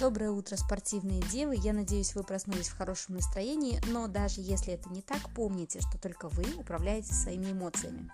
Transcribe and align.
Доброе 0.00 0.32
утро, 0.32 0.56
спортивные 0.56 1.20
девы. 1.20 1.54
Я 1.54 1.72
надеюсь, 1.72 2.16
вы 2.16 2.24
проснулись 2.24 2.68
в 2.68 2.76
хорошем 2.76 3.14
настроении, 3.14 3.80
но 3.86 4.08
даже 4.08 4.40
если 4.40 4.74
это 4.74 4.88
не 4.90 5.02
так, 5.02 5.20
помните, 5.36 5.80
что 5.80 5.98
только 5.98 6.28
вы 6.28 6.44
управляете 6.58 7.14
своими 7.14 7.52
эмоциями. 7.52 8.10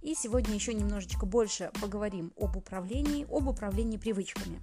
И 0.00 0.14
сегодня 0.14 0.54
еще 0.54 0.74
немножечко 0.74 1.26
больше 1.26 1.72
поговорим 1.80 2.32
об 2.38 2.56
управлении, 2.56 3.26
об 3.28 3.48
управлении 3.48 3.96
привычками. 3.96 4.60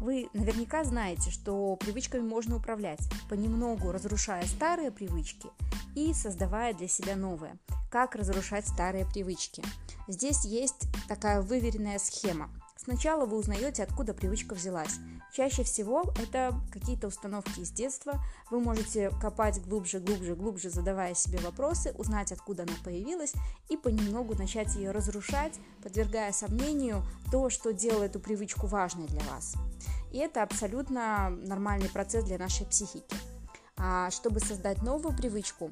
Вы 0.00 0.28
наверняка 0.32 0.82
знаете, 0.82 1.30
что 1.30 1.76
привычками 1.76 2.22
можно 2.22 2.56
управлять, 2.56 3.00
понемногу 3.30 3.92
разрушая 3.92 4.44
старые 4.46 4.90
привычки 4.90 5.50
и 5.94 6.12
создавая 6.14 6.74
для 6.74 6.88
себя 6.88 7.14
новые. 7.14 7.58
Как 7.92 8.16
разрушать 8.16 8.66
старые 8.66 9.06
привычки? 9.06 9.62
Здесь 10.08 10.44
есть 10.44 10.88
такая 11.06 11.42
выверенная 11.42 11.98
схема. 12.00 12.50
Сначала 12.88 13.26
вы 13.26 13.36
узнаете, 13.36 13.82
откуда 13.82 14.14
привычка 14.14 14.54
взялась. 14.54 14.94
Чаще 15.30 15.62
всего 15.62 16.04
это 16.18 16.58
какие-то 16.72 17.08
установки 17.08 17.60
из 17.60 17.70
детства. 17.70 18.18
Вы 18.50 18.60
можете 18.60 19.10
копать 19.20 19.60
глубже, 19.60 20.00
глубже, 20.00 20.34
глубже, 20.34 20.70
задавая 20.70 21.12
себе 21.12 21.38
вопросы, 21.40 21.92
узнать, 21.98 22.32
откуда 22.32 22.62
она 22.62 22.72
появилась, 22.82 23.34
и 23.68 23.76
понемногу 23.76 24.34
начать 24.36 24.74
ее 24.74 24.90
разрушать, 24.92 25.60
подвергая 25.82 26.32
сомнению 26.32 27.02
то, 27.30 27.50
что 27.50 27.74
делает 27.74 28.12
эту 28.12 28.20
привычку 28.20 28.66
важной 28.66 29.06
для 29.06 29.20
вас. 29.34 29.52
И 30.10 30.16
это 30.16 30.42
абсолютно 30.42 31.28
нормальный 31.28 31.90
процесс 31.90 32.24
для 32.24 32.38
нашей 32.38 32.64
психики. 32.64 33.16
А 33.76 34.10
чтобы 34.10 34.40
создать 34.40 34.80
новую 34.80 35.14
привычку, 35.14 35.70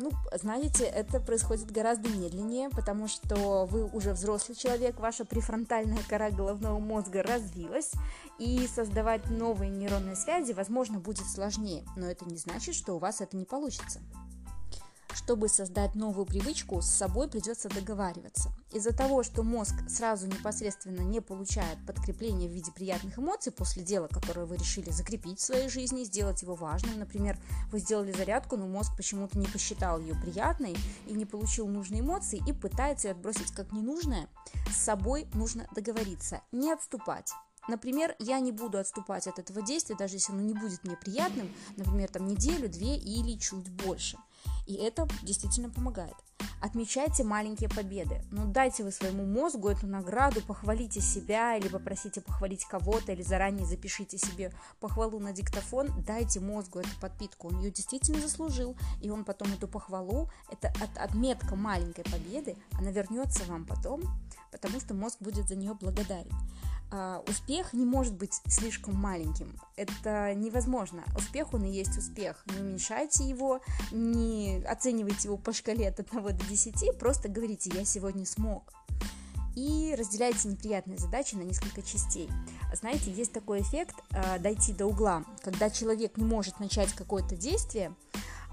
ну, 0.00 0.10
знаете, 0.32 0.84
это 0.84 1.20
происходит 1.20 1.70
гораздо 1.70 2.08
медленнее, 2.08 2.70
потому 2.70 3.06
что 3.06 3.66
вы 3.66 3.84
уже 3.84 4.12
взрослый 4.12 4.56
человек, 4.56 4.98
ваша 4.98 5.24
префронтальная 5.24 6.02
кора 6.08 6.30
головного 6.30 6.78
мозга 6.78 7.22
развилась, 7.22 7.92
и 8.38 8.66
создавать 8.66 9.28
новые 9.30 9.70
нейронные 9.70 10.16
связи, 10.16 10.52
возможно, 10.52 10.98
будет 10.98 11.26
сложнее, 11.26 11.84
но 11.96 12.06
это 12.06 12.24
не 12.24 12.38
значит, 12.38 12.74
что 12.74 12.94
у 12.94 12.98
вас 12.98 13.20
это 13.20 13.36
не 13.36 13.44
получится. 13.44 14.00
Чтобы 15.22 15.48
создать 15.48 15.94
новую 15.94 16.24
привычку, 16.24 16.80
с 16.80 16.86
собой 16.86 17.28
придется 17.28 17.68
договариваться. 17.68 18.50
Из-за 18.72 18.96
того, 18.96 19.22
что 19.22 19.42
мозг 19.42 19.74
сразу 19.86 20.26
непосредственно 20.26 21.02
не 21.02 21.20
получает 21.20 21.78
подкрепления 21.86 22.48
в 22.48 22.52
виде 22.52 22.72
приятных 22.72 23.18
эмоций 23.18 23.52
после 23.52 23.82
дела, 23.82 24.08
которое 24.08 24.46
вы 24.46 24.56
решили 24.56 24.88
закрепить 24.90 25.38
в 25.38 25.42
своей 25.42 25.68
жизни, 25.68 26.04
сделать 26.04 26.40
его 26.40 26.54
важным. 26.54 26.98
Например, 26.98 27.38
вы 27.70 27.80
сделали 27.80 28.12
зарядку, 28.12 28.56
но 28.56 28.66
мозг 28.66 28.96
почему-то 28.96 29.38
не 29.38 29.46
посчитал 29.46 30.00
ее 30.00 30.14
приятной 30.14 30.74
и 31.06 31.12
не 31.12 31.26
получил 31.26 31.68
нужные 31.68 32.00
эмоции 32.00 32.42
и 32.46 32.52
пытается 32.54 33.08
ее 33.08 33.12
отбросить 33.12 33.52
как 33.52 33.72
ненужное. 33.72 34.26
С 34.72 34.78
собой 34.78 35.28
нужно 35.34 35.68
договориться, 35.74 36.40
не 36.50 36.72
отступать. 36.72 37.30
Например, 37.68 38.16
я 38.18 38.40
не 38.40 38.52
буду 38.52 38.78
отступать 38.78 39.26
от 39.26 39.38
этого 39.38 39.62
действия, 39.62 39.96
даже 39.96 40.16
если 40.16 40.32
оно 40.32 40.40
не 40.40 40.54
будет 40.54 40.82
мне 40.82 40.96
приятным, 40.96 41.54
например, 41.76 42.08
там 42.08 42.26
неделю, 42.26 42.68
две 42.68 42.96
или 42.96 43.38
чуть 43.38 43.68
больше. 43.68 44.16
И 44.70 44.74
это 44.74 45.08
действительно 45.24 45.68
помогает. 45.68 46.14
Отмечайте 46.60 47.24
маленькие 47.24 47.68
победы. 47.68 48.22
Ну, 48.30 48.46
дайте 48.46 48.84
вы 48.84 48.92
своему 48.92 49.26
мозгу 49.26 49.68
эту 49.68 49.88
награду, 49.88 50.42
похвалите 50.42 51.00
себя 51.00 51.56
или 51.56 51.66
попросите 51.66 52.20
похвалить 52.20 52.64
кого-то, 52.66 53.10
или 53.10 53.22
заранее 53.22 53.66
запишите 53.66 54.16
себе 54.16 54.52
похвалу 54.78 55.18
на 55.18 55.32
диктофон, 55.32 55.90
дайте 56.06 56.38
мозгу 56.38 56.78
эту 56.78 57.00
подпитку. 57.00 57.48
Он 57.48 57.58
ее 57.58 57.72
действительно 57.72 58.20
заслужил, 58.20 58.76
и 59.00 59.10
он 59.10 59.24
потом 59.24 59.52
эту 59.52 59.66
похвалу, 59.66 60.30
это 60.52 60.68
от, 60.80 60.96
отметка 60.98 61.56
маленькой 61.56 62.04
победы, 62.04 62.56
она 62.78 62.92
вернется 62.92 63.42
вам 63.46 63.64
потом, 63.66 64.02
потому 64.52 64.78
что 64.78 64.94
мозг 64.94 65.16
будет 65.20 65.48
за 65.48 65.56
нее 65.56 65.74
благодарен 65.74 66.30
успех 67.28 67.72
не 67.72 67.84
может 67.84 68.14
быть 68.14 68.40
слишком 68.46 68.94
маленьким. 68.94 69.56
Это 69.76 70.34
невозможно. 70.34 71.04
Успех, 71.16 71.54
он 71.54 71.64
и 71.64 71.70
есть 71.70 71.96
успех. 71.96 72.44
Не 72.46 72.62
уменьшайте 72.62 73.24
его, 73.24 73.60
не 73.92 74.62
оценивайте 74.64 75.28
его 75.28 75.36
по 75.36 75.52
шкале 75.52 75.88
от 75.88 76.00
1 76.00 76.22
до 76.22 76.32
10, 76.32 76.98
просто 76.98 77.28
говорите 77.28 77.70
«я 77.74 77.84
сегодня 77.84 78.26
смог». 78.26 78.72
И 79.56 79.94
разделяйте 79.98 80.48
неприятные 80.48 80.98
задачи 80.98 81.34
на 81.34 81.42
несколько 81.42 81.82
частей. 81.82 82.28
Знаете, 82.72 83.10
есть 83.10 83.32
такой 83.32 83.62
эффект 83.62 83.96
э, 84.10 84.38
дойти 84.38 84.72
до 84.72 84.86
угла, 84.86 85.24
когда 85.42 85.70
человек 85.70 86.16
не 86.16 86.24
может 86.24 86.60
начать 86.60 86.92
какое-то 86.92 87.36
действие, 87.36 87.92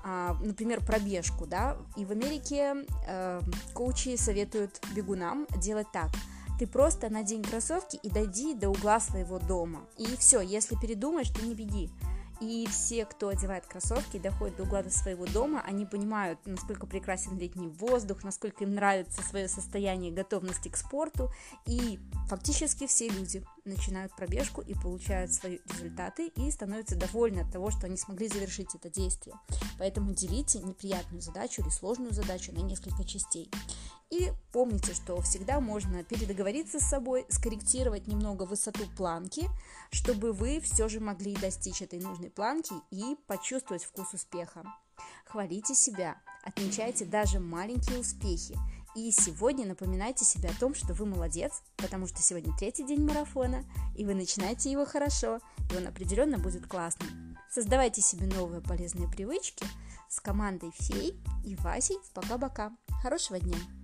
э, 0.04 0.36
например, 0.42 0.84
пробежку, 0.84 1.46
да, 1.46 1.78
и 1.96 2.04
в 2.04 2.12
Америке 2.12 2.86
э, 3.08 3.42
коучи 3.74 4.16
советуют 4.16 4.82
бегунам 4.96 5.46
делать 5.60 5.88
так– 5.92 6.10
ты 6.58 6.68
просто 6.68 7.10
надень 7.10 7.44
кроссовки 7.44 7.98
и 7.98 8.10
дойди 8.10 8.54
до 8.54 8.70
угла 8.70 9.00
своего 9.00 9.40
дома. 9.40 9.82
И 9.98 10.06
все, 10.18 10.42
если 10.42 10.76
передумаешь, 10.76 11.30
ты 11.30 11.46
не 11.46 11.54
беги. 11.54 11.90
И 12.40 12.68
все, 12.70 13.06
кто 13.06 13.30
одевает 13.30 13.66
кроссовки 13.66 14.18
и 14.18 14.20
доходит 14.20 14.58
до 14.58 14.64
угла 14.64 14.84
до 14.84 14.92
своего 14.92 15.26
дома, 15.26 15.64
они 15.66 15.86
понимают, 15.86 16.40
насколько 16.46 16.86
прекрасен 16.86 17.38
летний 17.38 17.68
воздух, 17.68 18.24
насколько 18.24 18.64
им 18.64 18.76
нравится 18.76 19.24
свое 19.24 19.48
состояние 19.48 20.12
готовности 20.12 20.70
к 20.70 20.78
спорту. 20.78 21.32
И 21.66 22.00
фактически 22.28 22.86
все 22.86 23.10
люди 23.10 23.44
начинают 23.68 24.16
пробежку 24.16 24.62
и 24.62 24.74
получают 24.74 25.34
свои 25.34 25.60
результаты 25.66 26.28
и 26.28 26.52
становятся 26.52 26.96
довольны 26.96 27.42
от 27.42 27.52
того, 27.52 27.72
что 27.72 27.88
они 27.88 27.98
смогли 27.98 28.28
завершить 28.28 28.74
это 28.76 28.90
действие. 28.90 29.36
Поэтому 29.78 30.14
делите 30.14 30.60
неприятную 30.60 31.22
задачу 31.22 31.62
или 31.62 31.70
сложную 31.70 32.14
задачу 32.14 32.52
на 32.54 32.60
несколько 32.60 33.04
частей. 33.04 33.52
И 34.10 34.32
помните, 34.54 34.94
что 34.94 35.20
всегда 35.22 35.60
можно 35.60 36.04
передоговориться 36.04 36.80
с 36.80 36.90
собой, 36.90 37.26
скорректировать 37.30 38.08
немного 38.08 38.44
высоту 38.44 38.86
планки, 38.96 39.50
чтобы 39.92 40.32
вы 40.32 40.62
все 40.62 40.88
же 40.88 41.02
могли 41.02 41.36
достичь 41.36 41.82
этой 41.82 42.00
нужной 42.00 42.30
планки 42.30 42.74
и 42.90 43.18
почувствовать 43.28 43.84
вкус 43.84 44.14
успеха. 44.14 44.64
Хвалите 45.26 45.76
себя, 45.76 46.16
отмечайте 46.44 47.04
даже 47.04 47.40
маленькие 47.40 48.00
успехи. 48.00 48.58
И 48.98 49.12
сегодня 49.12 49.68
напоминайте 49.68 50.26
себе 50.26 50.50
о 50.50 50.60
том, 50.60 50.74
что 50.74 50.96
вы 50.96 51.06
молодец, 51.06 51.62
потому 51.76 52.08
что 52.08 52.20
сегодня 52.24 52.52
третий 52.58 52.84
день 52.84 53.06
марафона, 53.06 53.64
и 53.96 54.04
вы 54.04 54.16
начинаете 54.16 54.72
его 54.72 54.88
хорошо, 54.88 55.40
и 55.72 55.78
он 55.78 55.86
определенно 55.86 56.40
будет 56.40 56.66
классным. 56.66 57.38
Создавайте 57.48 58.02
себе 58.02 58.26
новые 58.26 58.60
полезные 58.60 59.08
привычки 59.08 59.68
с 60.10 60.20
командой 60.20 60.72
всей 60.80 61.16
и 61.46 61.56
Васей 61.58 62.00
в 62.06 62.12
пока-бока. 62.12 62.76
Хорошего 63.04 63.40
дня! 63.40 63.77